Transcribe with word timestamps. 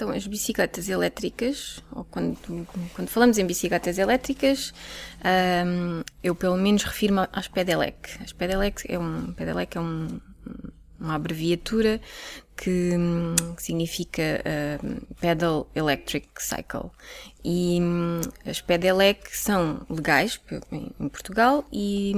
Então, 0.00 0.12
as 0.12 0.26
bicicletas 0.26 0.88
elétricas, 0.88 1.84
ou 1.92 2.04
quando, 2.04 2.34
quando 2.94 3.08
falamos 3.08 3.36
em 3.36 3.44
bicicletas 3.44 3.98
elétricas, 3.98 4.72
um, 5.22 6.02
eu 6.24 6.34
pelo 6.34 6.56
menos 6.56 6.84
refiro-me 6.84 7.28
às 7.30 7.48
pedelec. 7.48 8.18
As 8.24 8.32
pedelec 8.32 8.82
é 8.88 8.98
um, 8.98 9.30
pedelec 9.34 9.76
é 9.76 9.80
um, 9.82 10.18
uma 10.98 11.16
abreviatura 11.16 12.00
que, 12.56 12.92
que 13.58 13.62
significa 13.62 14.22
uh, 14.82 15.14
Pedal 15.20 15.68
Electric 15.74 16.28
Cycle. 16.38 16.90
E 17.44 17.78
um, 17.82 18.22
as 18.46 18.62
pedelec 18.62 19.36
são 19.36 19.82
legais 19.90 20.40
em 20.72 21.08
Portugal 21.10 21.66
e 21.70 22.14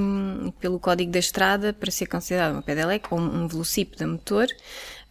pelo 0.60 0.78
Código 0.78 1.10
da 1.10 1.18
Estrada, 1.18 1.72
para 1.72 1.90
ser 1.90 2.06
considerada 2.06 2.54
uma 2.54 2.62
pedelec 2.62 3.06
ou 3.10 3.18
um 3.18 3.48
velocípedo 3.48 4.04
a 4.04 4.06
motor, 4.06 4.46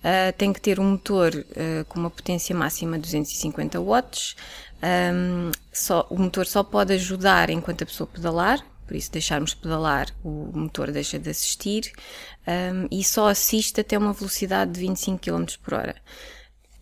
Uh, 0.02 0.34
tem 0.36 0.52
que 0.52 0.60
ter 0.60 0.80
um 0.80 0.92
motor 0.92 1.32
uh, 1.36 1.86
com 1.88 2.00
uma 2.00 2.10
potência 2.10 2.56
máxima 2.56 2.98
de 2.98 3.04
250 3.04 3.80
watts. 3.80 4.36
Um, 4.82 5.52
só, 5.72 6.08
o 6.10 6.18
motor 6.18 6.48
só 6.48 6.64
pode 6.64 6.94
ajudar 6.94 7.52
enquanto 7.52 7.84
a 7.84 7.86
pessoa 7.86 8.08
pedalar, 8.08 8.66
por 8.88 8.96
isso 8.96 9.12
deixarmos 9.12 9.54
pedalar, 9.54 10.08
o 10.24 10.52
motor 10.54 10.92
deixa 10.92 11.20
de 11.20 11.30
assistir 11.30 11.92
um, 12.48 12.88
e 12.90 13.04
só 13.04 13.30
assiste 13.30 13.80
até 13.80 13.96
uma 13.96 14.12
velocidade 14.12 14.72
de 14.72 14.80
25 14.80 15.20
km 15.20 15.46
por 15.64 15.76
hora. 15.76 15.96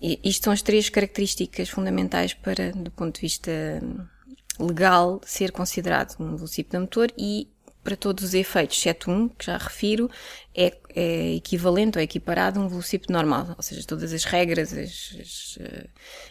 E, 0.02 0.18
isto 0.24 0.46
são 0.46 0.54
as 0.54 0.62
três 0.62 0.90
características 0.90 1.68
fundamentais 1.68 2.34
para, 2.34 2.72
do 2.72 2.90
ponto 2.90 3.16
de 3.16 3.22
vista 3.22 3.52
legal, 4.58 5.20
ser 5.26 5.52
considerado 5.52 6.16
um 6.20 6.36
velocípedo 6.36 6.82
motor 6.82 7.12
e 7.18 7.50
para 7.90 7.98
todos 7.98 8.24
os 8.24 8.34
efeitos, 8.36 8.78
exceto 8.78 9.10
um, 9.10 9.28
que 9.28 9.48
já 9.48 9.58
refiro, 9.58 10.12
é, 10.56 10.78
é 10.96 11.34
equivalente 11.34 11.98
ou 11.98 12.04
equiparado 12.04 12.60
a 12.60 12.64
um 12.64 12.68
velocípedo 12.68 13.12
normal. 13.12 13.56
Ou 13.58 13.64
seja, 13.64 13.82
todas 13.84 14.14
as 14.14 14.26
regras, 14.26 14.72
as, 14.72 15.16
as, 15.20 15.58
eh, 15.60 15.88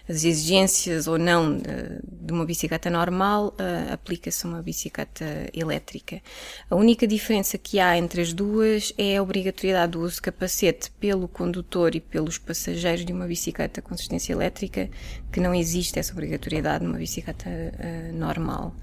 as 0.08 0.22
exigências 0.22 1.08
ou 1.08 1.18
não 1.18 1.56
de, 1.56 1.62
de 2.04 2.32
uma 2.32 2.46
bicicleta 2.46 2.88
normal 2.88 3.48
uh, 3.58 3.92
aplica-se 3.92 4.46
a 4.46 4.50
uma 4.50 4.62
bicicleta 4.62 5.24
elétrica. 5.52 6.22
A 6.70 6.76
única 6.76 7.08
diferença 7.08 7.58
que 7.58 7.80
há 7.80 7.98
entre 7.98 8.22
as 8.22 8.32
duas 8.32 8.92
é 8.96 9.16
a 9.16 9.22
obrigatoriedade 9.22 9.92
do 9.92 10.00
uso 10.02 10.16
de 10.16 10.22
capacete 10.22 10.92
pelo 10.92 11.26
condutor 11.26 11.96
e 11.96 12.00
pelos 12.00 12.38
passageiros 12.38 13.04
de 13.04 13.12
uma 13.12 13.26
bicicleta 13.26 13.82
com 13.82 13.94
assistência 13.94 14.32
elétrica, 14.32 14.88
que 15.32 15.40
não 15.40 15.52
existe 15.52 15.98
essa 15.98 16.12
obrigatoriedade 16.12 16.84
numa 16.84 16.98
bicicleta 16.98 17.50
uh, 17.50 18.16
normal. 18.16 18.76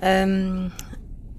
Um, 0.00 0.70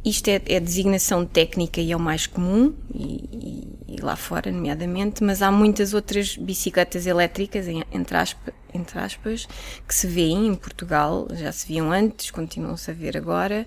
isto 0.10 0.30
é, 0.30 0.42
é 0.48 0.60
designação 0.60 1.26
técnica 1.26 1.82
e 1.82 1.92
é 1.92 1.96
o 1.96 2.00
mais 2.00 2.26
comum, 2.26 2.74
e, 2.94 3.68
e, 3.88 4.02
lá 4.02 4.16
fora, 4.16 4.52
nomeadamente, 4.52 5.24
mas 5.24 5.42
há 5.42 5.52
muitas 5.52 5.94
outras 5.94 6.36
bicicletas 6.38 7.06
elétricas, 7.06 7.68
entre 7.68 8.18
aspas, 8.18 8.54
entre 8.74 9.00
aspas 9.00 9.48
que 9.88 9.94
se 9.94 10.08
vêem 10.08 10.48
em 10.48 10.56
Portugal, 10.56 11.28
já 11.34 11.52
se 11.52 11.68
viam 11.68 11.92
antes, 11.92 12.32
continuam-se 12.32 12.92
a 12.92 12.94
ver 12.94 13.18
agora, 13.18 13.66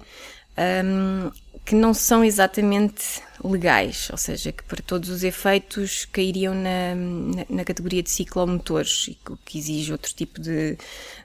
um, 0.84 1.30
que 1.64 1.74
não 1.74 1.92
são 1.92 2.24
exatamente 2.24 3.22
legais, 3.42 4.08
ou 4.10 4.16
seja, 4.18 4.52
que 4.52 4.62
para 4.64 4.82
todos 4.82 5.08
os 5.08 5.24
efeitos 5.24 6.04
cairiam 6.04 6.54
na, 6.54 6.94
na, 6.94 7.46
na 7.48 7.64
categoria 7.64 8.02
de 8.02 8.10
ciclomotores, 8.10 9.08
o 9.28 9.36
que 9.38 9.58
exige 9.58 9.92
outro 9.92 10.12
tipo 10.14 10.40
de, 10.40 10.76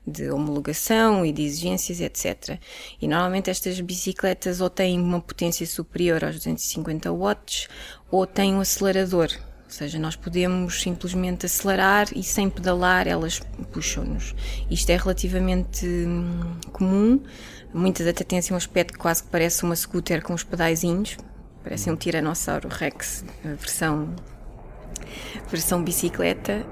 de 0.06 0.30
homologação 0.30 1.26
e 1.26 1.32
de 1.32 1.44
exigências, 1.44 2.00
etc. 2.00 2.60
E 3.02 3.08
normalmente 3.08 3.50
estas 3.50 3.80
bicicletas 3.80 4.62
ou 4.62 4.70
têm 4.70 5.00
uma 5.00 5.20
potência 5.20 5.66
superior 5.66 6.24
aos 6.24 6.36
250 6.36 7.12
watts 7.12 7.68
ou 8.10 8.26
têm 8.26 8.56
um 8.56 8.62
acelerador, 8.62 9.30
ou 9.66 9.72
seja, 9.72 9.98
nós 9.98 10.16
podemos 10.16 10.82
simplesmente 10.82 11.46
acelerar 11.46 12.08
e 12.16 12.24
sem 12.24 12.50
pedalar 12.50 13.08
elas 13.08 13.42
puxam-nos. 13.74 14.36
Isto 14.70 14.92
é 14.92 14.98
relativamente 14.98 15.86
hum, 15.86 16.56
comum. 16.72 17.22
Muitas 17.74 18.08
até 18.08 18.24
têm 18.24 18.40
assim 18.40 18.54
um 18.54 18.58
aspecto 18.58 18.94
que 18.94 19.00
quase 19.00 19.24
que 19.24 19.30
parece 19.30 19.64
uma 19.64 19.76
scooter 19.76 20.22
com 20.22 20.34
os 20.34 20.44
pedaizinhos. 20.44 21.18
Parece 21.66 21.92
um 21.92 21.96
Tiranossauro 21.96 22.70
Rex, 22.70 23.26
versão 23.44 24.16
versão 25.50 25.84
bicicleta, 25.84 26.66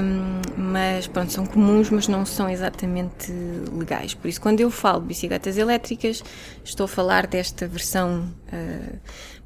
um, 0.00 0.40
mas 0.56 1.06
pronto, 1.06 1.32
são 1.32 1.44
comuns, 1.44 1.90
mas 1.90 2.08
não 2.08 2.24
são 2.24 2.48
exatamente 2.48 3.32
legais. 3.72 4.14
Por 4.14 4.28
isso, 4.28 4.40
quando 4.40 4.60
eu 4.60 4.70
falo 4.70 5.00
de 5.00 5.08
bicicletas 5.08 5.58
elétricas, 5.58 6.22
estou 6.64 6.84
a 6.84 6.88
falar 6.88 7.26
desta 7.26 7.66
versão 7.66 8.32
uh, 8.52 8.98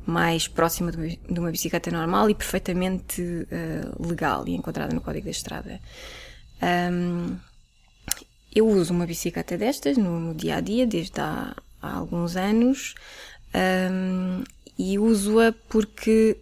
mais 0.07 0.47
próxima 0.47 0.93
de 0.93 1.19
uma 1.29 1.51
bicicleta 1.51 1.91
normal 1.91 2.29
e 2.31 2.35
perfeitamente 2.35 3.23
uh, 3.23 4.07
legal 4.07 4.47
e 4.47 4.55
encontrada 4.55 4.95
no 4.95 5.01
Código 5.01 5.25
da 5.25 5.31
Estrada. 5.31 5.81
Um, 6.63 7.37
eu 8.55 8.69
uso 8.69 8.93
uma 8.93 9.07
bicicleta 9.07 9.57
destas 9.57 9.97
no, 9.97 10.21
no, 10.21 10.35
dia 10.35 10.57
a 10.57 10.61
dia, 10.61 10.87
desde 10.87 11.19
há, 11.21 11.57
há 11.81 11.95
alguns 11.95 12.37
anos, 12.37 12.95
um, 13.91 14.45
e 14.79 14.99
uso-a 14.99 15.53
porque 15.69 16.37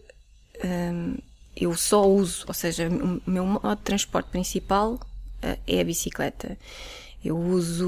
um, 0.65 1.17
eu 1.57 1.75
só 1.77 2.09
uso, 2.09 2.45
ou 2.49 2.55
seja, 2.55 2.89
o 2.89 3.31
meu 3.31 3.45
modo 3.45 3.77
de 3.77 3.83
transporte 3.83 4.31
principal 4.31 4.95
uh, 4.95 5.59
é 5.67 5.81
a 5.81 5.85
bicicleta. 5.85 6.57
Eu 7.23 7.37
uso 7.37 7.87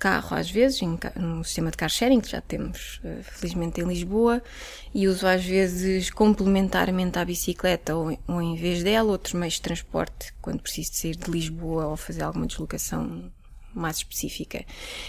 carro 0.00 0.36
às 0.36 0.50
vezes, 0.50 0.82
em, 0.82 0.98
no 1.16 1.44
sistema 1.44 1.70
de 1.70 1.76
car 1.76 1.88
sharing, 1.88 2.20
que 2.20 2.30
já 2.30 2.40
temos 2.40 3.00
uh, 3.04 3.22
felizmente 3.22 3.80
em 3.80 3.84
Lisboa, 3.84 4.42
e 4.92 5.06
uso 5.06 5.26
às 5.26 5.44
vezes 5.44 6.10
complementarmente 6.10 7.18
à 7.18 7.24
bicicleta 7.24 7.94
ou, 7.94 8.18
ou 8.26 8.42
em 8.42 8.56
vez 8.56 8.82
dela 8.82 9.12
outros 9.12 9.34
meios 9.34 9.54
de 9.54 9.62
transporte, 9.62 10.32
quando 10.42 10.60
preciso 10.60 10.90
de 10.90 10.96
sair 10.96 11.16
de 11.16 11.30
Lisboa 11.30 11.86
ou 11.86 11.96
fazer 11.96 12.22
alguma 12.24 12.46
deslocação 12.46 13.30
mais 13.72 13.98
específica. 13.98 14.64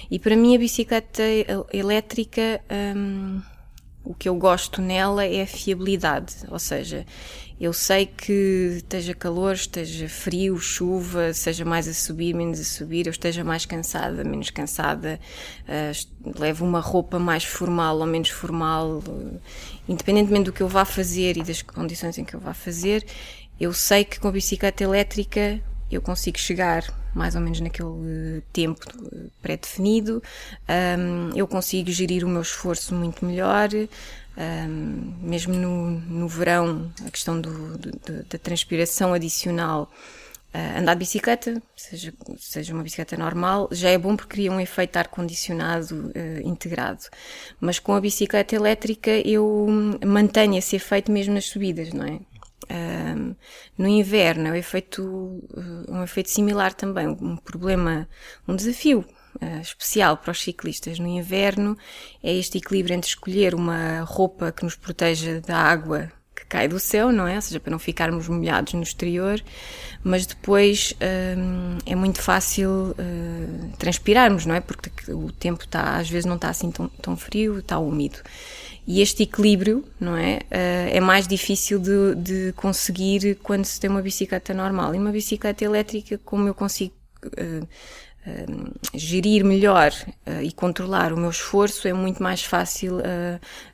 E 0.09 0.19
para 0.19 0.35
mim 0.35 0.55
a 0.55 0.59
bicicleta 0.59 1.23
elétrica, 1.71 2.61
um, 2.95 3.41
o 4.05 4.13
que 4.13 4.29
eu 4.29 4.35
gosto 4.35 4.81
nela 4.81 5.25
é 5.25 5.41
a 5.41 5.47
fiabilidade, 5.47 6.35
ou 6.49 6.59
seja, 6.59 7.05
eu 7.59 7.71
sei 7.71 8.05
que 8.05 8.73
esteja 8.77 9.13
calor, 9.13 9.53
esteja 9.53 10.09
frio, 10.09 10.57
chuva, 10.57 11.33
seja 11.33 11.63
mais 11.63 11.87
a 11.87 11.93
subir, 11.93 12.33
menos 12.33 12.59
a 12.59 12.63
subir, 12.63 13.07
eu 13.07 13.11
esteja 13.11 13.43
mais 13.43 13.65
cansada, 13.65 14.23
menos 14.23 14.49
cansada, 14.49 15.19
uh, 15.63 16.39
levo 16.39 16.65
uma 16.65 16.81
roupa 16.81 17.17
mais 17.17 17.45
formal 17.45 17.97
ou 17.97 18.05
menos 18.05 18.29
formal, 18.29 19.01
uh, 19.07 19.39
independentemente 19.87 20.45
do 20.45 20.53
que 20.53 20.61
eu 20.61 20.67
vá 20.67 20.83
fazer 20.83 21.37
e 21.37 21.43
das 21.43 21.61
condições 21.61 22.17
em 22.17 22.25
que 22.25 22.35
eu 22.35 22.39
vá 22.39 22.53
fazer, 22.53 23.05
eu 23.59 23.71
sei 23.71 24.03
que 24.03 24.19
com 24.19 24.27
a 24.27 24.31
bicicleta 24.31 24.83
elétrica 24.83 25.61
eu 25.91 26.01
consigo 26.01 26.37
chegar 26.39 26.83
mais 27.13 27.35
ou 27.35 27.41
menos 27.41 27.61
naquele 27.61 28.43
tempo 28.51 28.85
pré-definido, 29.41 30.21
um, 30.99 31.35
eu 31.35 31.47
consigo 31.47 31.89
gerir 31.89 32.25
o 32.25 32.27
meu 32.27 32.41
esforço 32.41 32.93
muito 32.93 33.25
melhor, 33.25 33.69
um, 34.37 35.13
mesmo 35.21 35.53
no, 35.53 35.91
no 35.91 36.27
verão, 36.27 36.91
a 37.05 37.09
questão 37.09 37.39
do, 37.39 37.77
do, 37.77 37.91
da 38.29 38.37
transpiração 38.37 39.13
adicional. 39.13 39.89
Uh, 40.53 40.79
andar 40.79 40.93
de 40.93 40.99
bicicleta, 40.99 41.61
seja, 41.75 42.13
seja 42.37 42.73
uma 42.73 42.81
bicicleta 42.81 43.17
normal, 43.17 43.67
já 43.73 43.89
é 43.89 43.97
bom 43.97 44.15
porque 44.15 44.35
cria 44.35 44.51
um 44.51 44.59
efeito 44.59 44.95
ar-condicionado 44.95 46.13
uh, 46.15 46.47
integrado. 46.47 47.03
Mas 47.59 47.77
com 47.77 47.93
a 47.93 47.99
bicicleta 47.99 48.55
elétrica 48.55 49.11
eu 49.11 49.67
mantenho 50.05 50.57
esse 50.57 50.77
efeito 50.77 51.11
mesmo 51.11 51.33
nas 51.33 51.45
subidas, 51.45 51.91
não 51.91 52.05
é? 52.05 52.19
Um, 52.69 53.35
no 53.77 53.87
inverno 53.87 54.47
é 54.47 54.51
um 54.51 54.55
efeito, 54.55 55.03
uh, 55.03 55.85
um 55.87 56.03
efeito 56.03 56.29
similar 56.29 56.73
também, 56.73 57.07
um 57.07 57.37
problema, 57.37 58.09
um 58.47 58.55
desafio 58.55 59.05
uh, 59.41 59.61
especial 59.61 60.17
para 60.17 60.31
os 60.31 60.41
ciclistas. 60.41 60.97
No 60.97 61.07
inverno 61.07 61.77
é 62.23 62.33
este 62.33 62.57
equilíbrio 62.57 62.95
entre 62.95 63.09
escolher 63.09 63.53
uma 63.53 64.01
roupa 64.01 64.51
que 64.51 64.63
nos 64.63 64.75
proteja 64.75 65.41
da 65.41 65.57
água 65.57 66.11
cai 66.55 66.69
do 66.69 66.79
céu, 66.79 67.11
não 67.11 67.27
é? 67.27 67.35
Ou 67.35 67.41
seja, 67.41 67.59
para 67.59 67.69
não 67.69 67.79
ficarmos 67.79 68.29
molhados 68.29 68.73
no 68.73 68.81
exterior, 68.81 69.43
mas 70.01 70.25
depois 70.25 70.93
um, 71.37 71.77
é 71.85 71.93
muito 71.95 72.21
fácil 72.21 72.95
uh, 72.97 73.77
transpirarmos, 73.77 74.45
não 74.45 74.55
é? 74.55 74.61
Porque 74.61 74.89
o 75.11 75.33
tempo 75.33 75.65
está, 75.65 75.97
às 75.97 76.09
vezes 76.09 76.25
não 76.25 76.37
está 76.37 76.49
assim 76.49 76.71
tão, 76.71 76.87
tão 76.87 77.17
frio, 77.17 77.59
está 77.59 77.77
úmido. 77.77 78.19
E 78.87 79.01
este 79.01 79.23
equilíbrio, 79.23 79.83
não 79.99 80.15
é? 80.15 80.37
Uh, 80.45 80.95
é 80.95 80.99
mais 81.01 81.27
difícil 81.27 81.77
de, 81.77 82.15
de, 82.15 82.53
conseguir 82.53 83.35
quando 83.43 83.65
se 83.65 83.77
tem 83.77 83.89
uma 83.89 84.01
bicicleta 84.01 84.53
normal. 84.53 84.95
E 84.95 84.97
uma 84.97 85.11
bicicleta 85.11 85.65
elétrica, 85.65 86.17
como 86.23 86.47
eu 86.47 86.53
consigo 86.53 86.93
uh, 87.25 87.67
uh, 88.25 88.73
gerir 88.93 89.43
melhor 89.43 89.91
e 90.41 90.51
controlar 90.51 91.13
o 91.13 91.17
meu 91.17 91.29
esforço, 91.29 91.87
é 91.87 91.93
muito 91.93 92.21
mais 92.21 92.43
fácil 92.43 92.99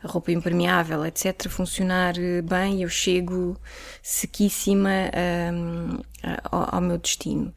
a 0.03 0.07
roupa 0.07 0.31
impermeável, 0.31 1.06
etc., 1.06 1.48
funcionar 1.50 2.13
bem. 2.44 2.81
Eu 2.81 2.89
chego 2.89 3.57
sequíssima 4.01 5.12
ao, 6.51 6.75
ao 6.75 6.81
meu 6.81 6.98
destino. 6.98 7.53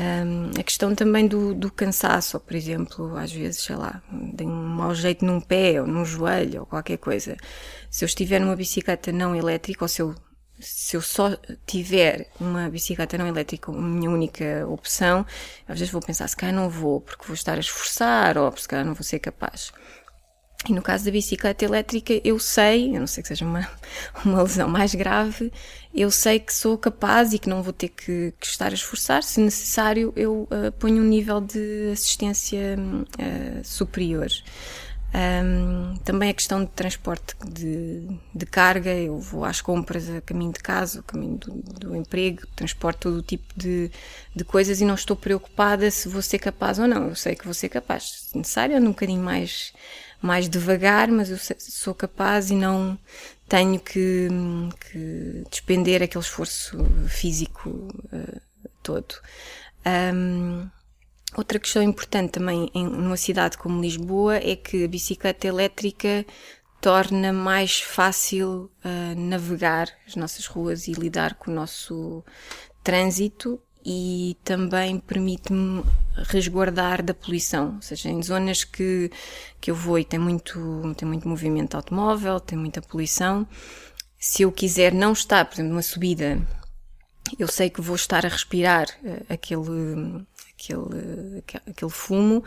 Um, 0.00 0.58
a 0.58 0.62
questão 0.62 0.94
também 0.94 1.28
do, 1.28 1.54
do, 1.54 1.70
cansaço, 1.70 2.40
por 2.40 2.56
exemplo, 2.56 3.14
às 3.16 3.30
vezes, 3.30 3.62
sei 3.62 3.76
lá, 3.76 4.02
tenho 4.36 4.50
um 4.50 4.66
mau 4.68 4.94
jeito 4.94 5.24
num 5.24 5.40
pé 5.40 5.80
ou 5.80 5.86
num 5.86 6.04
joelho 6.04 6.60
ou 6.60 6.66
qualquer 6.66 6.96
coisa. 6.96 7.36
Se 7.90 8.04
eu 8.04 8.06
estiver 8.06 8.40
numa 8.40 8.56
bicicleta 8.56 9.12
não 9.12 9.36
elétrica 9.36 9.84
ou 9.84 9.88
se 9.88 10.00
eu 10.00 10.14
se 10.62 10.96
eu 10.96 11.00
só 11.02 11.36
tiver 11.66 12.28
uma 12.40 12.70
bicicleta 12.70 13.18
não 13.18 13.26
elétrica 13.26 13.66
como 13.66 13.80
minha 13.80 14.10
única 14.10 14.66
opção, 14.68 15.26
às 15.68 15.78
vezes 15.78 15.92
vou 15.92 16.00
pensar, 16.00 16.28
se 16.28 16.36
calhar 16.36 16.54
não 16.54 16.70
vou, 16.70 17.00
porque 17.00 17.26
vou 17.26 17.34
estar 17.34 17.56
a 17.56 17.60
esforçar, 17.60 18.38
ou 18.38 18.56
se 18.56 18.68
calhar 18.68 18.84
não 18.84 18.94
vou 18.94 19.02
ser 19.02 19.18
capaz. 19.18 19.72
E 20.68 20.72
no 20.72 20.80
caso 20.80 21.04
da 21.04 21.10
bicicleta 21.10 21.64
elétrica, 21.64 22.20
eu 22.22 22.38
sei, 22.38 22.96
a 22.96 23.00
não 23.00 23.06
sei 23.06 23.22
que 23.22 23.28
seja 23.28 23.44
uma, 23.44 23.68
uma 24.24 24.42
lesão 24.42 24.68
mais 24.68 24.94
grave, 24.94 25.52
eu 25.92 26.10
sei 26.10 26.38
que 26.38 26.54
sou 26.54 26.78
capaz 26.78 27.32
e 27.32 27.38
que 27.38 27.48
não 27.48 27.62
vou 27.62 27.72
ter 27.72 27.88
que, 27.88 28.32
que 28.38 28.46
estar 28.46 28.70
a 28.70 28.74
esforçar. 28.74 29.24
Se 29.24 29.40
necessário, 29.40 30.12
eu 30.14 30.48
uh, 30.50 30.70
ponho 30.78 31.02
um 31.02 31.06
nível 31.06 31.40
de 31.40 31.90
assistência 31.92 32.78
uh, 32.78 33.64
superior. 33.64 34.28
Um, 35.14 35.94
também 35.98 36.30
a 36.30 36.34
questão 36.34 36.64
de 36.64 36.70
transporte 36.70 37.36
de, 37.46 38.08
de, 38.34 38.46
carga, 38.46 38.94
eu 38.94 39.18
vou 39.18 39.44
às 39.44 39.60
compras 39.60 40.08
a 40.08 40.22
caminho 40.22 40.52
de 40.52 40.60
casa, 40.60 41.00
a 41.00 41.02
caminho 41.02 41.36
do, 41.36 41.52
do 41.52 41.96
emprego, 41.96 42.46
transporte 42.56 43.00
todo 43.00 43.18
o 43.18 43.22
tipo 43.22 43.44
de, 43.54 43.90
de, 44.34 44.42
coisas 44.42 44.80
e 44.80 44.86
não 44.86 44.94
estou 44.94 45.14
preocupada 45.14 45.90
se 45.90 46.08
vou 46.08 46.22
ser 46.22 46.38
capaz 46.38 46.78
ou 46.78 46.88
não. 46.88 47.08
Eu 47.08 47.14
sei 47.14 47.36
que 47.36 47.44
vou 47.44 47.52
ser 47.52 47.68
capaz. 47.68 48.28
Se 48.30 48.38
necessário, 48.38 48.74
ando 48.74 48.86
um 48.86 48.92
bocadinho 48.92 49.22
mais, 49.22 49.74
mais 50.22 50.48
devagar, 50.48 51.08
mas 51.08 51.30
eu 51.30 51.38
sou 51.58 51.94
capaz 51.94 52.50
e 52.50 52.54
não 52.54 52.98
tenho 53.46 53.78
que, 53.78 54.28
que 54.80 55.44
despender 55.50 56.02
aquele 56.02 56.24
esforço 56.24 56.82
físico 57.06 57.68
uh, 58.14 58.40
todo. 58.82 59.14
Um, 59.84 60.70
Outra 61.34 61.58
questão 61.58 61.82
importante 61.82 62.32
também 62.32 62.70
em 62.74 62.84
numa 62.84 63.16
cidade 63.16 63.56
como 63.56 63.80
Lisboa 63.80 64.36
é 64.36 64.54
que 64.54 64.84
a 64.84 64.88
bicicleta 64.88 65.46
elétrica 65.46 66.26
torna 66.80 67.32
mais 67.32 67.80
fácil 67.80 68.70
uh, 68.84 69.18
navegar 69.18 69.88
as 70.06 70.16
nossas 70.16 70.46
ruas 70.46 70.88
e 70.88 70.92
lidar 70.92 71.34
com 71.34 71.50
o 71.50 71.54
nosso 71.54 72.24
trânsito 72.82 73.60
e 73.84 74.36
também 74.44 74.98
permite-me 74.98 75.82
resguardar 76.28 77.02
da 77.02 77.14
poluição, 77.14 77.76
ou 77.76 77.82
seja, 77.82 78.08
em 78.08 78.22
zonas 78.22 78.64
que, 78.64 79.10
que 79.60 79.70
eu 79.70 79.74
vou 79.74 79.98
e 79.98 80.04
tem 80.04 80.20
muito, 80.20 80.94
tem 80.96 81.06
muito 81.06 81.26
movimento 81.26 81.76
automóvel, 81.76 82.38
tem 82.38 82.58
muita 82.58 82.82
poluição, 82.82 83.46
se 84.18 84.42
eu 84.42 84.52
quiser 84.52 84.92
não 84.92 85.12
estar, 85.12 85.44
por 85.44 85.54
exemplo, 85.54 85.70
numa 85.70 85.82
subida, 85.82 86.40
eu 87.38 87.48
sei 87.48 87.70
que 87.70 87.80
vou 87.80 87.96
estar 87.96 88.24
a 88.24 88.28
respirar 88.28 88.86
uh, 89.02 89.24
aquele, 89.28 90.24
aquele, 90.54 91.42
aquele 91.66 91.90
fumo, 91.90 92.44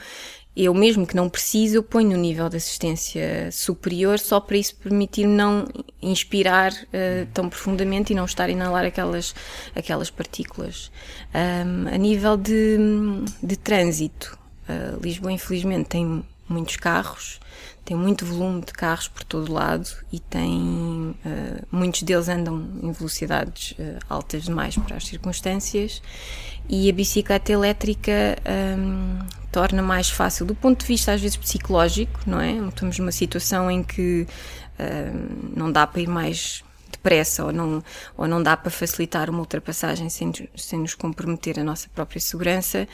eu 0.55 0.73
mesmo 0.73 1.05
que 1.05 1.15
não 1.15 1.29
precise, 1.29 1.75
eu 1.75 1.83
ponho 1.83 2.11
no 2.11 2.17
nível 2.17 2.47
de 2.47 2.55
assistência 2.55 3.51
superior 3.51 4.17
só 4.17 4.39
para 4.39 4.55
isso 4.55 4.73
permitir 4.77 5.27
não 5.27 5.67
inspirar 6.01 6.71
uh, 6.71 7.27
tão 7.33 7.49
profundamente 7.49 8.13
e 8.13 8.15
não 8.15 8.23
estar 8.23 8.45
a 8.45 8.51
inalar 8.51 8.85
aquelas, 8.85 9.35
aquelas 9.75 10.09
partículas. 10.09 10.89
Um, 11.33 11.93
a 11.93 11.97
nível 11.97 12.37
de, 12.37 12.77
de 13.43 13.57
trânsito, 13.57 14.37
uh, 14.69 14.97
Lisboa 15.01 15.33
infelizmente 15.33 15.89
tem 15.89 16.23
muitos 16.47 16.77
carros, 16.77 17.41
tem 17.85 17.95
muito 17.95 18.25
volume 18.25 18.61
de 18.61 18.73
carros 18.73 19.07
por 19.07 19.23
todo 19.23 19.53
lado 19.53 19.87
e 20.11 20.19
tem 20.19 21.15
uh, 21.23 21.67
muitos 21.71 22.01
deles 22.01 22.27
andam 22.27 22.67
em 22.81 22.91
velocidades 22.91 23.71
uh, 23.73 23.99
altas 24.09 24.43
demais 24.43 24.75
para 24.75 24.97
as 24.97 25.05
circunstâncias 25.05 26.01
e 26.67 26.89
a 26.89 26.93
bicicleta 26.93 27.51
elétrica 27.51 28.11
um, 28.77 29.19
torna 29.51 29.83
mais 29.83 30.09
fácil 30.09 30.47
do 30.47 30.55
ponto 30.55 30.81
de 30.81 30.87
vista 30.87 31.13
às 31.13 31.21
vezes 31.21 31.37
psicológico, 31.37 32.19
não 32.25 32.41
é? 32.41 32.53
Estamos 32.67 32.97
numa 32.97 33.11
situação 33.11 33.69
em 33.69 33.83
que 33.83 34.27
um, 34.79 35.53
não 35.55 35.71
dá 35.71 35.85
para 35.85 36.01
ir 36.01 36.07
mais 36.07 36.63
depressa 37.05 37.45
ou 37.45 37.53
não, 37.53 37.83
ou 38.17 38.27
não 38.27 38.41
dá 38.41 38.57
para 38.57 38.71
facilitar 38.71 39.29
uma 39.29 39.39
ultrapassagem 39.39 40.09
sem, 40.09 40.31
sem 40.55 40.79
nos 40.79 40.95
comprometer 40.95 41.59
a 41.59 41.63
nossa 41.63 41.87
própria 41.93 42.19
segurança 42.19 42.87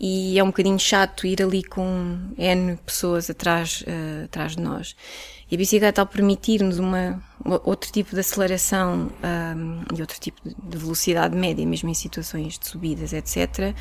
e 0.00 0.38
é 0.38 0.44
um 0.44 0.46
bocadinho 0.46 0.78
chato 0.78 1.26
ir 1.26 1.42
ali 1.42 1.64
com 1.64 2.18
N 2.38 2.76
pessoas 2.86 3.28
atrás, 3.28 3.82
uh, 3.82 4.26
atrás 4.26 4.54
de 4.54 4.62
nós. 4.62 4.94
E 5.50 5.56
a 5.56 5.58
bicicleta, 5.58 6.00
ao 6.00 6.06
permitir-nos 6.06 6.78
uma, 6.78 7.20
outro 7.64 7.90
tipo 7.90 8.14
de 8.14 8.20
aceleração 8.20 9.10
um, 9.56 9.96
e 9.96 10.00
outro 10.00 10.20
tipo 10.20 10.40
de 10.44 10.78
velocidade 10.78 11.36
média, 11.36 11.66
mesmo 11.66 11.88
em 11.88 11.94
situações 11.94 12.58
de 12.58 12.68
subidas, 12.68 13.12
etc., 13.12 13.38
uh, 13.38 13.74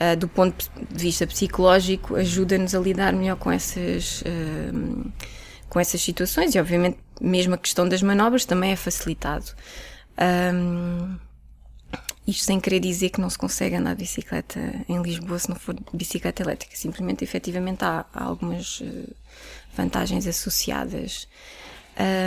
eh, 0.00 0.16
do 0.16 0.26
ponto 0.26 0.68
de 0.90 1.04
vista 1.04 1.26
psicológico, 1.26 2.16
ajuda-nos 2.16 2.74
a 2.74 2.80
lidar 2.80 3.12
melhor 3.12 3.36
com 3.36 3.52
essas, 3.52 4.22
uh, 4.22 5.12
com 5.68 5.78
essas 5.78 6.00
situações 6.00 6.54
e, 6.54 6.58
obviamente, 6.58 6.98
mesmo 7.22 7.54
a 7.54 7.58
questão 7.58 7.88
das 7.88 8.02
manobras 8.02 8.44
também 8.44 8.72
é 8.72 8.76
facilitado. 8.76 9.46
Um, 10.54 11.16
isto 12.26 12.44
sem 12.44 12.60
querer 12.60 12.80
dizer 12.80 13.10
que 13.10 13.20
não 13.20 13.30
se 13.30 13.38
consegue 13.38 13.76
andar 13.76 13.94
de 13.94 14.02
bicicleta 14.02 14.60
em 14.88 15.00
Lisboa 15.02 15.38
se 15.38 15.48
não 15.48 15.56
for 15.56 15.76
bicicleta 15.92 16.42
elétrica. 16.42 16.76
Simplesmente, 16.76 17.24
efetivamente, 17.24 17.84
há, 17.84 18.04
há 18.12 18.24
algumas 18.24 18.80
uh, 18.80 19.14
vantagens 19.76 20.26
associadas. 20.26 21.28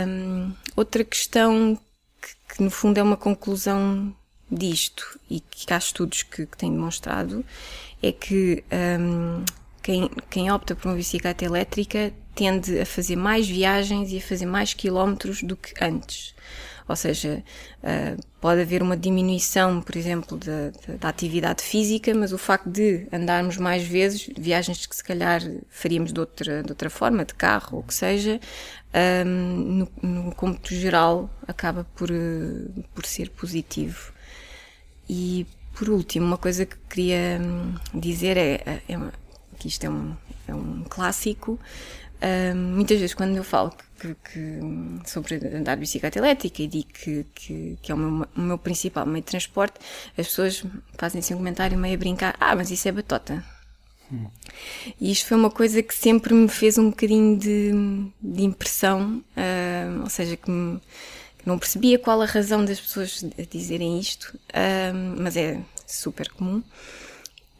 Um, 0.08 0.52
outra 0.74 1.04
questão 1.04 1.78
que, 2.20 2.56
que, 2.56 2.62
no 2.62 2.70
fundo, 2.70 2.98
é 2.98 3.02
uma 3.02 3.16
conclusão 3.16 4.14
disto 4.50 5.18
e 5.28 5.40
que 5.40 5.72
há 5.72 5.78
estudos 5.78 6.22
que, 6.22 6.46
que 6.46 6.56
têm 6.56 6.70
demonstrado 6.70 7.44
é 8.02 8.12
que 8.12 8.62
um, 9.00 9.44
quem, 9.82 10.10
quem 10.30 10.50
opta 10.50 10.76
por 10.76 10.88
uma 10.88 10.96
bicicleta 10.96 11.44
elétrica 11.44 12.12
tende 12.36 12.78
a 12.78 12.86
fazer 12.86 13.16
mais 13.16 13.48
viagens 13.48 14.12
e 14.12 14.18
a 14.18 14.20
fazer 14.20 14.46
mais 14.46 14.74
quilómetros 14.74 15.42
do 15.42 15.56
que 15.56 15.72
antes. 15.82 16.34
Ou 16.88 16.94
seja, 16.94 17.42
uh, 17.82 18.22
pode 18.40 18.60
haver 18.60 18.80
uma 18.80 18.96
diminuição, 18.96 19.80
por 19.80 19.96
exemplo, 19.96 20.38
da, 20.38 20.70
da, 21.00 21.08
atividade 21.08 21.60
física, 21.60 22.14
mas 22.14 22.32
o 22.32 22.38
facto 22.38 22.70
de 22.70 23.08
andarmos 23.12 23.56
mais 23.56 23.82
vezes, 23.82 24.30
viagens 24.38 24.86
que 24.86 24.94
se 24.94 25.02
calhar 25.02 25.42
faríamos 25.68 26.12
de 26.12 26.20
outra, 26.20 26.62
de 26.62 26.70
outra 26.70 26.88
forma, 26.88 27.24
de 27.24 27.34
carro 27.34 27.78
ou 27.78 27.80
o 27.80 27.82
que 27.82 27.92
seja, 27.92 28.38
um, 29.26 29.28
no, 29.28 29.88
no 30.00 30.34
cômputo 30.34 30.74
geral 30.74 31.28
acaba 31.48 31.84
por, 31.96 32.08
uh, 32.08 32.84
por 32.94 33.04
ser 33.04 33.30
positivo. 33.30 34.12
E 35.08 35.44
por 35.74 35.88
último, 35.88 36.24
uma 36.24 36.38
coisa 36.38 36.64
que 36.64 36.76
queria 36.88 37.40
hum, 37.40 37.74
dizer 37.92 38.36
é, 38.36 38.62
é, 38.64 38.82
é 38.88 38.98
que 39.58 39.66
isto 39.68 39.84
é 39.84 39.90
um, 39.90 40.16
é 40.46 40.54
um 40.54 40.84
clássico, 40.88 41.58
muitas 42.54 42.98
vezes 42.98 43.14
quando 43.14 43.36
eu 43.36 43.44
falo 43.44 43.72
que, 43.98 44.14
que, 44.14 44.60
sobre 45.10 45.36
andar 45.36 45.74
de 45.74 45.80
bicicleta 45.80 46.18
elétrica 46.18 46.62
e 46.62 46.66
digo 46.66 46.88
que, 46.92 47.26
que, 47.34 47.78
que 47.82 47.92
é 47.92 47.94
o 47.94 47.98
meu, 47.98 48.28
o 48.36 48.40
meu, 48.40 48.58
principal 48.58 49.06
meio 49.06 49.22
de 49.22 49.30
transporte, 49.30 49.74
as 50.16 50.26
pessoas 50.26 50.64
fazem 50.96 51.18
assim 51.20 51.34
um 51.34 51.38
comentário 51.38 51.78
meio 51.78 51.94
a 51.94 51.98
brincar, 51.98 52.36
ah, 52.40 52.54
mas 52.54 52.70
isso 52.70 52.88
é 52.88 52.92
batota. 52.92 53.44
Hum. 54.12 54.26
E 55.00 55.10
isto 55.10 55.26
foi 55.26 55.36
uma 55.36 55.50
coisa 55.50 55.82
que 55.82 55.94
sempre 55.94 56.32
me 56.32 56.48
fez 56.48 56.78
um 56.78 56.90
bocadinho 56.90 57.38
de, 57.38 57.72
de 58.20 58.44
impressão, 58.44 59.24
uh, 59.36 60.02
ou 60.02 60.10
seja, 60.10 60.36
que, 60.36 60.50
me, 60.50 60.80
não 61.44 61.58
percebia 61.58 61.98
qual 61.98 62.20
a 62.20 62.26
razão 62.26 62.64
das 62.64 62.80
pessoas 62.80 63.24
dizerem 63.50 63.98
isto, 63.98 64.38
uh, 64.50 65.20
mas 65.20 65.36
é 65.36 65.60
super 65.86 66.28
comum. 66.30 66.62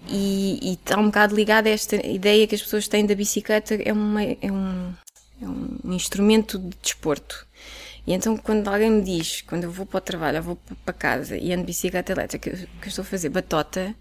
E, 0.08 0.72
está 0.72 0.98
um 0.98 1.06
bocado 1.06 1.34
ligado 1.34 1.66
a 1.66 1.70
esta 1.70 1.96
ideia 2.06 2.46
que 2.46 2.54
as 2.54 2.62
pessoas 2.62 2.86
têm 2.86 3.06
da 3.06 3.14
bicicleta, 3.14 3.74
é, 3.74 3.92
uma, 3.92 4.22
é, 4.22 4.52
um, 4.52 4.94
é 5.42 5.46
um 5.46 5.92
instrumento 5.92 6.58
de 6.58 6.76
desporto. 6.82 7.46
E 8.06 8.12
então, 8.12 8.36
quando 8.36 8.68
alguém 8.68 8.90
me 8.90 9.02
diz, 9.02 9.42
quando 9.42 9.64
eu 9.64 9.70
vou 9.70 9.84
para 9.84 9.98
o 9.98 10.00
trabalho, 10.00 10.38
eu 10.38 10.42
vou 10.42 10.58
para 10.84 10.94
casa 10.94 11.36
e 11.36 11.52
ando 11.52 11.62
de 11.62 11.66
bicicleta 11.66 12.12
elétrica, 12.12 12.50
que 12.50 12.86
eu 12.86 12.88
estou 12.88 13.02
a 13.02 13.06
fazer 13.06 13.30
batota, 13.30 13.94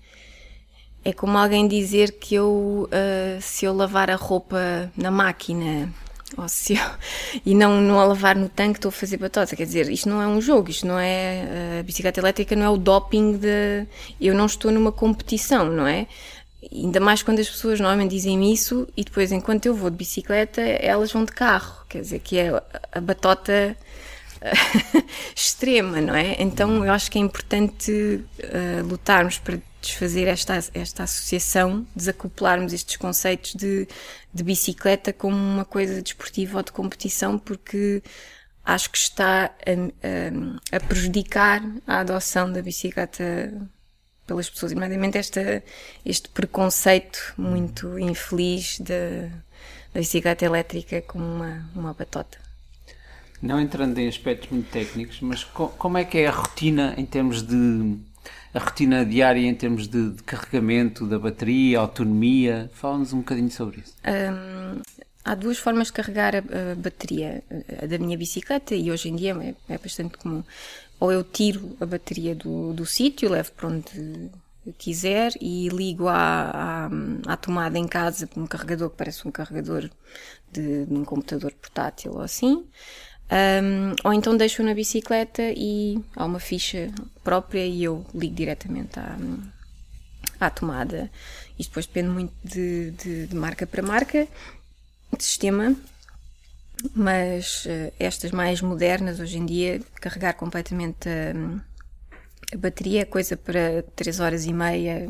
é 1.03 1.11
como 1.11 1.37
alguém 1.37 1.67
dizer 1.67 2.13
que 2.13 2.35
eu, 2.35 2.87
uh, 2.91 3.41
se 3.41 3.65
eu 3.65 3.73
lavar 3.73 4.09
a 4.09 4.15
roupa 4.15 4.91
na 4.95 5.09
máquina 5.09 5.91
ou 6.37 6.47
se 6.49 6.73
eu, 6.75 6.89
e 7.45 7.55
não, 7.55 7.79
não 7.81 7.99
a 7.99 8.05
lavar 8.05 8.35
no 8.35 8.49
tanque 8.49 8.77
estou 8.77 8.89
a 8.89 8.91
fazer 8.91 9.17
batota. 9.17 9.55
Quer 9.55 9.65
dizer, 9.65 9.89
isto 9.89 10.09
não 10.09 10.21
é 10.21 10.27
um 10.27 10.41
jogo, 10.41 10.69
isto 10.69 10.85
não 10.85 10.99
é. 10.99 11.79
A 11.79 11.83
bicicleta 11.83 12.19
elétrica 12.19 12.55
não 12.55 12.65
é 12.65 12.69
o 12.69 12.77
doping 12.77 13.37
de. 13.37 13.85
Eu 14.19 14.33
não 14.33 14.45
estou 14.45 14.71
numa 14.71 14.91
competição, 14.91 15.65
não 15.65 15.87
é? 15.87 16.07
Ainda 16.71 16.99
mais 16.99 17.21
quando 17.21 17.39
as 17.39 17.49
pessoas 17.49 17.79
normalmente 17.79 18.11
dizem 18.11 18.51
isso 18.51 18.87
e 18.97 19.03
depois, 19.03 19.31
enquanto 19.31 19.65
eu 19.65 19.75
vou 19.75 19.89
de 19.89 19.97
bicicleta, 19.97 20.61
elas 20.61 21.11
vão 21.11 21.23
de 21.23 21.31
carro. 21.31 21.85
Quer 21.87 22.01
dizer, 22.01 22.19
que 22.19 22.37
é 22.37 22.61
a 22.91 22.99
batota 22.99 23.77
extrema, 25.35 26.01
não 26.01 26.15
é? 26.15 26.35
Então 26.39 26.83
eu 26.83 26.91
acho 26.91 27.09
que 27.11 27.17
é 27.17 27.21
importante 27.21 27.91
uh, 27.91 28.85
lutarmos 28.85 29.37
para 29.37 29.59
desfazer 29.85 30.27
esta, 30.27 30.55
esta 30.73 31.03
associação, 31.03 31.85
desacoplarmos 31.95 32.73
estes 32.73 32.97
conceitos 32.97 33.53
de, 33.55 33.87
de 34.33 34.43
bicicleta 34.43 35.13
como 35.13 35.35
uma 35.35 35.65
coisa 35.65 36.01
desportiva 36.01 36.57
ou 36.57 36.63
de 36.63 36.71
competição, 36.71 37.37
porque 37.37 38.01
acho 38.63 38.89
que 38.89 38.97
está 38.97 39.45
a, 39.45 40.75
a, 40.75 40.77
a 40.77 40.79
prejudicar 40.79 41.61
a 41.85 41.99
adoção 41.99 42.51
da 42.51 42.61
bicicleta 42.61 43.53
pelas 44.25 44.49
pessoas, 44.49 44.71
nomeadamente 44.71 45.17
esta, 45.17 45.63
este 46.03 46.29
preconceito 46.29 47.33
muito 47.37 47.99
infeliz 47.99 48.79
da, 48.79 49.29
da 49.93 49.99
bicicleta 49.99 50.43
elétrica 50.43 51.01
como 51.03 51.23
uma, 51.23 51.69
uma 51.75 51.93
batota. 51.93 52.39
Não 53.41 53.59
entrando 53.59 53.99
em 53.99 54.07
aspectos 54.07 54.49
muito 54.49 54.71
técnicos, 54.71 55.19
mas 55.21 55.43
co 55.43 55.67
como 55.67 55.97
é 55.99 56.05
que 56.05 56.17
é 56.17 56.27
a 56.27 56.31
rotina 56.31 56.95
em 56.97 57.05
termos 57.05 57.43
de 57.43 57.99
a 58.55 58.59
rotina 58.59 59.05
diária 59.05 59.45
em 59.45 59.53
termos 59.53 59.85
de, 59.85 60.11
de 60.11 60.23
carregamento 60.23 61.05
da 61.05 61.19
bateria, 61.19 61.79
autonomia? 61.79 62.71
Fala-nos 62.73 63.11
um 63.11 63.17
bocadinho 63.17 63.51
sobre 63.51 63.81
isso. 63.81 63.93
Um, 64.07 64.81
há 65.25 65.35
duas 65.35 65.57
formas 65.57 65.87
de 65.87 65.93
carregar 65.93 66.33
a, 66.37 66.41
bateria 66.77 67.43
a 67.83 67.85
da 67.85 67.97
minha 67.97 68.17
bicicleta 68.17 68.73
e 68.73 68.89
hoje 68.89 69.09
em 69.09 69.15
dia 69.17 69.35
é, 69.69 69.73
é 69.73 69.77
bastante 69.77 70.17
comum. 70.17 70.41
Ou 71.01 71.11
eu 71.11 71.21
tiro 71.21 71.75
a 71.81 71.85
bateria 71.85 72.33
do, 72.33 72.71
do 72.71 72.85
sítio, 72.85 73.29
levo 73.29 73.51
para 73.51 73.67
onde 73.67 74.31
quiser 74.77 75.33
e 75.41 75.67
ligo 75.67 76.07
à, 76.07 76.87
à, 76.87 77.33
à, 77.33 77.37
tomada 77.37 77.77
em 77.77 77.87
casa 77.87 78.27
um 78.37 78.47
carregador 78.47 78.89
que 78.89 78.97
parece 78.97 79.27
um 79.27 79.31
carregador 79.31 79.89
de, 80.51 80.85
de 80.85 80.93
um 80.93 81.03
computador 81.03 81.51
portátil 81.51 82.13
ou 82.13 82.21
assim. 82.21 82.65
Um, 83.31 83.95
ou 84.03 84.13
então 84.13 84.37
deixo 84.37 84.61
na 84.61 84.73
bicicleta 84.73 85.41
e 85.55 85.99
há 86.15 86.25
uma 86.25 86.39
ficha 86.39 86.91
própria 87.23 87.65
e 87.65 87.83
eu 87.83 88.05
ligo 88.13 88.35
diretamente 88.35 88.99
à, 88.99 89.17
à 90.39 90.49
tomada. 90.49 91.09
Isto 91.57 91.69
depois 91.69 91.85
depende 91.87 92.09
muito 92.09 92.33
de, 92.43 92.91
de, 92.91 93.27
de 93.27 93.35
marca 93.35 93.65
para 93.65 93.81
marca, 93.81 94.27
de 95.17 95.23
sistema, 95.23 95.75
mas 96.93 97.65
uh, 97.65 97.93
estas 97.99 98.31
mais 98.31 98.61
modernas 98.61 99.19
hoje 99.19 99.37
em 99.37 99.45
dia, 99.45 99.81
carregar 99.99 100.33
completamente 100.33 101.07
a, 101.09 102.53
a, 102.53 102.57
bateria 102.57 103.01
é 103.01 103.05
coisa 103.05 103.35
para 103.35 103.83
3 103.95 104.19
horas 104.19 104.45
e 104.45 104.53
meia, 104.53 105.09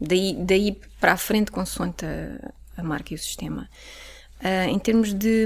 daí, 0.00 0.34
daí 0.40 0.80
para 0.98 1.12
a 1.12 1.16
frente, 1.16 1.52
consoante 1.52 2.04
a, 2.04 2.52
a 2.76 2.82
marca 2.82 3.12
e 3.12 3.16
o 3.16 3.18
sistema. 3.18 3.68
Uh, 4.40 4.68
em 4.68 4.78
termos 4.78 5.12
de, 5.14 5.44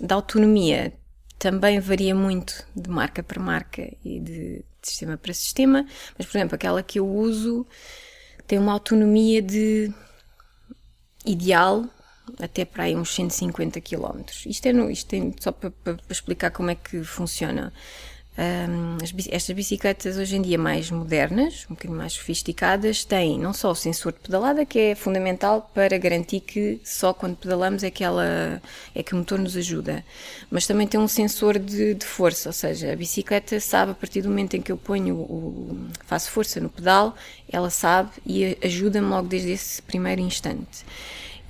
de 0.00 0.12
autonomia, 0.12 0.92
também 1.38 1.78
varia 1.80 2.14
muito 2.14 2.66
de 2.74 2.90
marca 2.90 3.22
para 3.22 3.40
marca 3.40 3.82
e 4.04 4.20
de, 4.20 4.58
de 4.58 4.64
sistema 4.82 5.16
para 5.16 5.32
sistema, 5.32 5.86
mas, 6.16 6.26
por 6.26 6.36
exemplo, 6.36 6.54
aquela 6.54 6.82
que 6.82 6.98
eu 6.98 7.08
uso 7.08 7.66
tem 8.46 8.58
uma 8.58 8.72
autonomia 8.72 9.42
de 9.42 9.92
ideal 11.24 11.84
até 12.40 12.64
para 12.64 12.84
aí 12.84 12.96
uns 12.96 13.14
150 13.14 13.80
km. 13.80 14.22
Isto 14.46 14.66
é, 14.66 14.72
no, 14.72 14.90
isto 14.90 15.14
é 15.14 15.32
só 15.40 15.52
para, 15.52 15.70
para, 15.70 15.94
para, 15.94 16.12
explicar 16.12 16.50
como 16.50 16.70
é 16.70 16.74
que 16.74 17.02
funciona. 17.04 17.72
Um, 18.38 18.98
as, 19.02 19.12
estas 19.30 19.56
bicicletas 19.56 20.16
hoje 20.16 20.36
em 20.36 20.42
dia 20.42 20.56
mais 20.56 20.92
modernas, 20.92 21.66
um 21.68 21.74
bocadinho 21.74 21.98
mais 21.98 22.12
sofisticadas, 22.12 23.04
têm 23.04 23.36
não 23.36 23.52
só 23.52 23.72
o 23.72 23.74
sensor 23.74 24.12
de 24.12 24.20
pedalada, 24.20 24.64
que 24.64 24.78
é 24.78 24.94
fundamental 24.94 25.68
para 25.74 25.98
garantir 25.98 26.38
que 26.38 26.80
só 26.84 27.12
quando 27.12 27.36
pedalamos 27.36 27.82
é 27.82 27.90
que, 27.90 28.04
ela, 28.04 28.62
é 28.94 29.02
que 29.02 29.12
o 29.12 29.16
motor 29.16 29.40
nos 29.40 29.56
ajuda, 29.56 30.04
mas 30.48 30.68
também 30.68 30.86
tem 30.86 31.00
um 31.00 31.08
sensor 31.08 31.58
de, 31.58 31.94
de 31.94 32.06
força, 32.06 32.50
ou 32.50 32.52
seja, 32.52 32.92
a 32.92 32.96
bicicleta 32.96 33.58
sabe 33.58 33.90
a 33.90 33.94
partir 33.94 34.22
do 34.22 34.28
momento 34.28 34.54
em 34.54 34.62
que 34.62 34.70
eu 34.70 34.76
ponho 34.76 35.16
o, 35.16 35.76
faço 36.06 36.30
força 36.30 36.60
no 36.60 36.68
pedal, 36.68 37.16
ela 37.50 37.70
sabe 37.70 38.10
e 38.24 38.56
ajuda-me 38.62 39.08
logo 39.08 39.26
desde 39.26 39.50
esse 39.50 39.82
primeiro 39.82 40.20
instante 40.20 40.84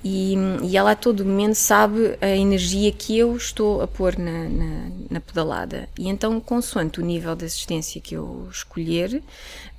e, 0.03 0.35
e, 0.63 0.77
ela 0.77 0.91
a 0.91 0.95
todo 0.95 1.25
momento 1.25 1.55
sabe 1.55 2.17
a 2.21 2.29
energia 2.29 2.91
que 2.91 3.17
eu 3.17 3.35
estou 3.35 3.81
a 3.81 3.87
pôr 3.87 4.17
na, 4.17 4.47
na, 4.47 4.89
na 5.09 5.19
pedalada. 5.19 5.89
E 5.97 6.07
então, 6.07 6.39
consoante 6.39 7.01
o 7.01 7.05
nível 7.05 7.35
de 7.35 7.45
assistência 7.45 7.99
que 7.99 8.15
eu 8.15 8.47
escolher, 8.49 9.21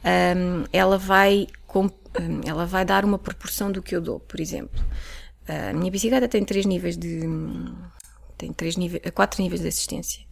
um, 0.04 0.64
ela, 0.72 0.98
vai, 0.98 1.46
um, 1.74 1.90
ela 2.46 2.66
vai 2.66 2.84
dar 2.84 3.02
uma 3.04 3.18
proporção 3.18 3.72
do 3.72 3.80
que 3.80 3.96
eu 3.96 4.00
dou. 4.00 4.20
Por 4.20 4.40
exemplo, 4.40 4.84
a 5.48 5.72
minha 5.72 5.90
bicicleta 5.90 6.28
tem 6.28 6.44
três 6.44 6.66
níveis 6.66 6.98
de. 6.98 7.22
tem 8.36 8.52
três 8.52 8.76
níveis, 8.76 9.02
quatro 9.14 9.42
níveis 9.42 9.62
de 9.62 9.68
assistência. 9.68 10.22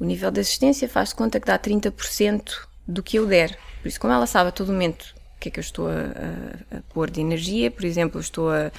O 0.00 0.04
nível 0.04 0.30
de 0.32 0.40
assistência 0.40 0.88
faz 0.88 1.12
conta 1.12 1.38
que 1.38 1.46
dá 1.46 1.56
30% 1.56 2.66
do 2.86 3.00
que 3.00 3.16
eu 3.16 3.26
der. 3.26 3.56
Por 3.80 3.88
isso, 3.88 4.00
como 4.00 4.12
ela 4.12 4.26
sabe 4.26 4.48
a 4.48 4.52
todo 4.52 4.72
momento 4.72 5.14
o 5.36 5.38
que 5.38 5.48
é 5.48 5.52
que 5.52 5.60
eu 5.60 5.62
estou 5.62 5.88
a, 5.88 5.92
a, 5.92 6.78
a 6.78 6.82
pôr 6.92 7.10
de 7.10 7.20
energia, 7.20 7.70
por 7.70 7.84
exemplo, 7.84 8.18
eu 8.18 8.22
estou 8.22 8.50
a 8.50 8.72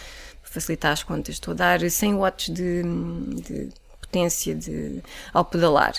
facilitar 0.60 0.92
as 0.92 1.04
contas, 1.04 1.36
estou 1.36 1.52
a 1.54 1.56
dar 1.56 1.90
100 1.90 2.16
watts 2.16 2.54
de, 2.54 2.84
de 3.44 3.70
potência 4.02 4.56
de, 4.56 5.02
ao 5.34 5.46
pedalar. 5.46 5.94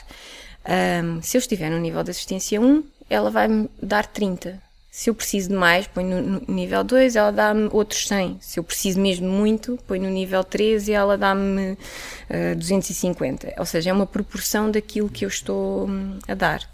Um, 0.68 1.22
se 1.22 1.36
eu 1.36 1.38
estiver 1.38 1.70
no 1.70 1.78
nível 1.78 2.02
de 2.02 2.10
assistência 2.10 2.60
1, 2.60 2.82
ela 3.08 3.30
vai-me 3.30 3.70
dar 3.80 4.06
30. 4.06 4.60
Se 4.90 5.08
eu 5.08 5.14
preciso 5.14 5.50
de 5.50 5.54
mais, 5.54 5.86
ponho 5.86 6.20
no, 6.20 6.40
no 6.40 6.54
nível 6.54 6.82
2, 6.82 7.14
ela 7.14 7.30
dá-me 7.30 7.68
outros 7.72 8.08
100. 8.08 8.38
Se 8.40 8.58
eu 8.58 8.64
preciso 8.64 9.00
mesmo 9.00 9.28
muito, 9.28 9.78
ponho 9.86 10.02
no 10.02 10.10
nível 10.10 10.42
3 10.42 10.88
e 10.88 10.92
ela 10.92 11.16
dá-me 11.16 11.72
uh, 11.72 12.56
250. 12.56 13.54
Ou 13.58 13.64
seja, 13.64 13.90
é 13.90 13.92
uma 13.92 14.06
proporção 14.06 14.70
daquilo 14.70 15.08
que 15.08 15.24
eu 15.24 15.28
estou 15.28 15.88
um, 15.88 16.18
a 16.26 16.34
dar. 16.34 16.68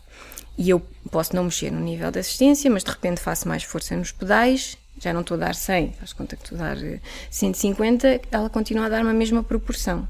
E 0.57 0.71
eu 0.71 0.81
posso 1.11 1.37
não 1.37 1.45
mexer 1.45 1.71
no 1.71 1.81
nível 1.81 2.11
de 2.11 2.21
assistência, 2.21 2.71
mas 2.71 2.83
de 2.83 2.91
repente 2.91 3.21
faço 3.21 3.47
mais 3.47 3.63
força 3.63 3.95
nos 3.95 4.11
pedais 4.11 4.79
já 4.99 5.13
não 5.13 5.21
estou 5.21 5.37
a 5.37 5.39
dar 5.39 5.55
100, 5.55 5.93
faz 5.93 6.13
conta 6.13 6.37
que 6.37 6.45
estou 6.45 6.59
a 6.59 6.75
dar 6.75 7.01
150, 7.31 8.09
eh, 8.09 8.21
ela 8.31 8.49
continua 8.49 8.87
a 8.87 8.89
dar 8.89 9.03
uma 9.03 9.13
mesma 9.13 9.43
proporção. 9.43 10.09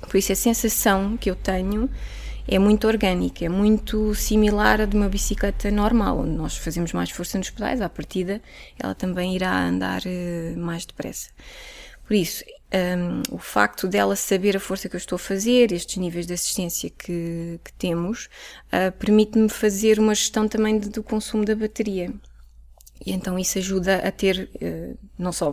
Por 0.00 0.16
isso 0.16 0.32
a 0.32 0.36
sensação 0.36 1.16
que 1.16 1.30
eu 1.30 1.36
tenho 1.36 1.90
é 2.46 2.58
muito 2.58 2.86
orgânica, 2.86 3.44
é 3.44 3.48
muito 3.48 4.14
similar 4.14 4.80
à 4.80 4.84
de 4.84 4.96
uma 4.96 5.08
bicicleta 5.08 5.70
normal, 5.70 6.20
onde 6.20 6.32
nós 6.32 6.56
fazemos 6.56 6.92
mais 6.92 7.10
força 7.10 7.38
nos 7.38 7.50
pedais, 7.50 7.80
à 7.80 7.88
partida 7.88 8.40
ela 8.78 8.94
também 8.94 9.34
irá 9.34 9.66
andar 9.66 10.02
uh, 10.02 10.58
mais 10.58 10.84
depressa. 10.84 11.30
Por 12.06 12.14
isso, 12.14 12.44
um, 12.44 12.76
ehm, 12.76 13.22
o 13.30 13.38
facto 13.38 13.88
dela 13.88 14.14
saber 14.14 14.54
a 14.56 14.60
força 14.60 14.90
que 14.90 14.96
eu 14.96 14.98
estou 14.98 15.16
a 15.16 15.18
fazer, 15.18 15.72
estes 15.72 15.96
níveis 15.96 16.26
de 16.26 16.34
assistência 16.34 16.90
que, 16.90 17.58
que 17.64 17.72
temos, 17.74 18.28
uh, 18.66 18.92
permite-me 18.98 19.48
fazer 19.48 19.98
uma 19.98 20.14
gestão 20.14 20.46
também 20.46 20.78
do 20.78 21.02
consumo 21.02 21.46
da 21.46 21.56
bateria. 21.56 22.12
E 23.04 23.12
então 23.12 23.38
isso 23.38 23.58
ajuda 23.58 23.96
a 23.96 24.10
ter, 24.10 24.48
eh, 24.60 24.94
não 25.18 25.32
só, 25.32 25.52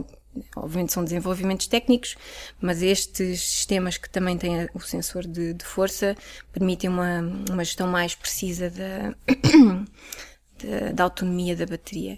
obviamente 0.55 0.93
são 0.93 1.03
desenvolvimentos 1.03 1.67
técnicos, 1.67 2.15
mas 2.59 2.81
estes 2.81 3.41
sistemas 3.41 3.97
que 3.97 4.09
também 4.09 4.37
têm 4.37 4.69
o 4.73 4.79
sensor 4.79 5.27
de, 5.27 5.53
de 5.53 5.65
força 5.65 6.15
permitem 6.53 6.89
uma, 6.89 7.19
uma 7.49 7.63
gestão 7.63 7.87
mais 7.87 8.15
precisa 8.15 8.69
da, 8.69 9.15
da, 10.63 10.91
da 10.93 11.03
autonomia 11.03 11.55
da 11.55 11.65
bateria. 11.65 12.17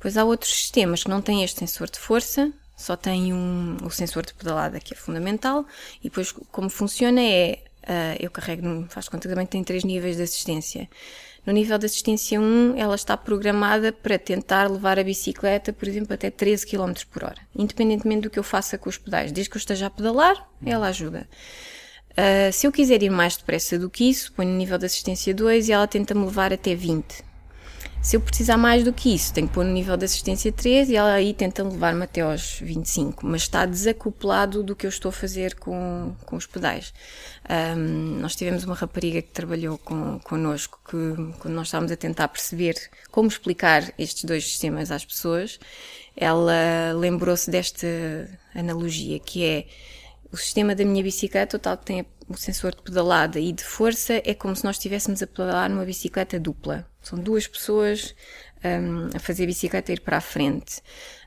Pois 0.00 0.16
há 0.16 0.24
outros 0.24 0.52
sistemas 0.52 1.04
que 1.04 1.08
não 1.08 1.22
têm 1.22 1.44
este 1.44 1.60
sensor 1.60 1.88
de 1.88 1.98
força, 1.98 2.52
só 2.76 2.96
têm 2.96 3.32
um, 3.32 3.76
o 3.84 3.90
sensor 3.90 4.26
de 4.26 4.34
pedalada 4.34 4.80
que 4.80 4.92
é 4.92 4.96
fundamental, 4.96 5.64
e 6.00 6.04
depois 6.04 6.32
como 6.32 6.68
funciona 6.68 7.22
é, 7.22 7.62
uh, 7.84 8.16
eu 8.18 8.30
carrego, 8.30 8.84
faz 8.88 9.08
conta 9.08 9.22
que 9.22 9.28
também 9.28 9.46
tem 9.46 9.62
três 9.62 9.84
níveis 9.84 10.16
de 10.16 10.22
assistência. 10.22 10.88
No 11.46 11.52
nível 11.52 11.76
de 11.76 11.86
assistência 11.86 12.40
1, 12.40 12.74
ela 12.76 12.94
está 12.94 13.16
programada 13.16 13.92
para 13.92 14.18
tentar 14.18 14.70
levar 14.70 14.98
a 14.98 15.04
bicicleta, 15.04 15.72
por 15.72 15.86
exemplo, 15.86 16.14
até 16.14 16.30
13 16.30 16.66
km 16.66 16.92
por 17.10 17.24
hora, 17.24 17.40
independentemente 17.54 18.22
do 18.22 18.30
que 18.30 18.38
eu 18.38 18.42
faça 18.42 18.78
com 18.78 18.88
os 18.88 18.96
pedais. 18.96 19.30
Desde 19.30 19.50
que 19.50 19.56
eu 19.56 19.60
esteja 19.60 19.86
a 19.86 19.90
pedalar, 19.90 20.48
ela 20.64 20.88
ajuda. 20.88 21.28
Uh, 22.12 22.52
se 22.52 22.66
eu 22.66 22.72
quiser 22.72 23.02
ir 23.02 23.10
mais 23.10 23.36
depressa 23.36 23.78
do 23.78 23.90
que 23.90 24.08
isso, 24.08 24.32
ponho 24.32 24.50
no 24.50 24.56
nível 24.56 24.78
de 24.78 24.86
assistência 24.86 25.34
2 25.34 25.68
e 25.68 25.72
ela 25.72 25.86
tenta-me 25.86 26.24
levar 26.24 26.52
até 26.52 26.74
20. 26.74 27.33
Se 28.04 28.16
eu 28.16 28.20
precisar 28.20 28.58
mais 28.58 28.84
do 28.84 28.92
que 28.92 29.14
isso, 29.14 29.32
tenho 29.32 29.48
que 29.48 29.54
pôr 29.54 29.64
no 29.64 29.72
nível 29.72 29.96
de 29.96 30.04
assistência 30.04 30.52
3 30.52 30.90
e 30.90 30.94
ela 30.94 31.14
aí 31.14 31.32
tenta 31.32 31.62
levar-me 31.64 32.04
até 32.04 32.20
aos 32.20 32.60
25, 32.60 33.26
mas 33.26 33.42
está 33.42 33.64
desacoplado 33.64 34.62
do 34.62 34.76
que 34.76 34.84
eu 34.84 34.90
estou 34.90 35.08
a 35.08 35.12
fazer 35.12 35.54
com, 35.54 36.14
com 36.26 36.36
os 36.36 36.44
pedais. 36.44 36.92
Um, 37.48 38.18
nós 38.20 38.36
tivemos 38.36 38.62
uma 38.62 38.74
rapariga 38.74 39.22
que 39.22 39.30
trabalhou 39.30 39.78
com, 39.78 40.18
connosco, 40.18 40.78
que 40.84 41.38
quando 41.38 41.54
nós 41.54 41.68
estávamos 41.68 41.90
a 41.90 41.96
tentar 41.96 42.28
perceber 42.28 42.74
como 43.10 43.26
explicar 43.26 43.90
estes 43.98 44.24
dois 44.24 44.44
sistemas 44.44 44.90
às 44.90 45.02
pessoas, 45.02 45.58
ela 46.14 46.92
lembrou-se 46.92 47.50
desta 47.50 47.88
analogia, 48.54 49.18
que 49.18 49.46
é 49.46 49.66
o 50.30 50.36
sistema 50.36 50.74
da 50.74 50.84
minha 50.84 51.02
bicicleta, 51.02 51.56
o 51.56 51.58
tal 51.58 51.78
que 51.78 51.86
tem 51.86 52.06
o 52.28 52.36
sensor 52.36 52.74
de 52.74 52.82
pedalada 52.82 53.40
e 53.40 53.50
de 53.50 53.64
força, 53.64 54.20
é 54.26 54.34
como 54.34 54.54
se 54.54 54.62
nós 54.62 54.76
estivéssemos 54.76 55.22
a 55.22 55.26
pedalar 55.26 55.70
numa 55.70 55.86
bicicleta 55.86 56.38
dupla. 56.38 56.86
São 57.04 57.18
duas 57.18 57.46
pessoas 57.46 58.14
um, 58.64 59.10
a 59.14 59.18
fazer 59.18 59.44
a 59.44 59.46
bicicleta 59.46 59.92
ir 59.92 60.00
para 60.00 60.16
a 60.16 60.20
frente. 60.20 60.80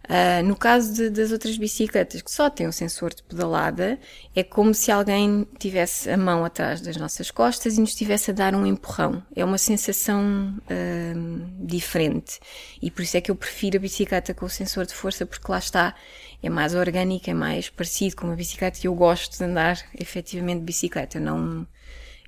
Uh, 0.06 0.42
no 0.46 0.56
caso 0.56 0.94
de, 0.94 1.10
das 1.10 1.32
outras 1.32 1.58
bicicletas 1.58 2.22
que 2.22 2.32
só 2.32 2.50
têm 2.50 2.66
o 2.66 2.72
sensor 2.72 3.14
de 3.14 3.22
pedalada, 3.24 4.00
é 4.34 4.42
como 4.42 4.74
se 4.74 4.90
alguém 4.90 5.46
tivesse 5.60 6.10
a 6.10 6.18
mão 6.18 6.46
atrás 6.46 6.82
das 6.82 6.96
nossas 6.96 7.30
costas 7.30 7.78
e 7.78 7.82
nos 7.82 7.90
estivesse 7.90 8.32
a 8.32 8.34
dar 8.34 8.56
um 8.56 8.66
empurrão. 8.66 9.22
É 9.36 9.44
uma 9.44 9.58
sensação 9.58 10.58
uh, 10.64 11.66
diferente. 11.66 12.40
E 12.82 12.90
por 12.90 13.02
isso 13.02 13.18
é 13.18 13.22
que 13.22 13.30
eu 13.30 13.36
prefiro 13.36 13.78
a 13.78 13.80
bicicleta 13.82 14.34
com 14.34 14.46
o 14.46 14.50
sensor 14.50 14.86
de 14.86 14.94
força, 14.94 15.26
porque 15.26 15.52
lá 15.52 15.60
está, 15.60 15.94
é 16.42 16.50
mais 16.50 16.74
orgânica, 16.74 17.30
é 17.30 17.34
mais 17.34 17.70
parecido 17.70 18.16
com 18.16 18.28
uma 18.28 18.36
bicicleta 18.36 18.80
e 18.82 18.88
eu 18.88 18.96
gosto 18.96 19.38
de 19.38 19.44
andar 19.44 19.78
efetivamente 20.00 20.60
de 20.60 20.66
bicicleta. 20.66 21.18
Eu 21.18 21.22
não, 21.22 21.68